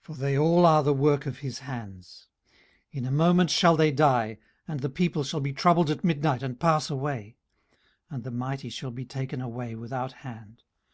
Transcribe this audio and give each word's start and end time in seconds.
for 0.00 0.14
they 0.14 0.38
all 0.38 0.64
are 0.64 0.82
the 0.82 0.94
work 0.94 1.26
of 1.26 1.40
his 1.40 1.58
hands. 1.58 2.28
18:034:020 2.94 2.98
In 3.00 3.04
a 3.04 3.10
moment 3.10 3.50
shall 3.50 3.76
they 3.76 3.92
die, 3.92 4.38
and 4.66 4.80
the 4.80 4.88
people 4.88 5.22
shall 5.22 5.40
be 5.40 5.52
troubled 5.52 5.90
at 5.90 6.02
midnight, 6.02 6.42
and 6.42 6.58
pass 6.58 6.88
away: 6.88 7.36
and 8.08 8.24
the 8.24 8.30
mighty 8.30 8.70
shall 8.70 8.90
be 8.90 9.04
taken 9.04 9.42
away 9.42 9.74
without 9.74 10.12
hand. 10.24 10.62